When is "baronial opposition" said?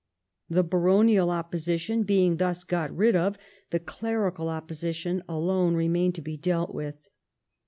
0.63-2.01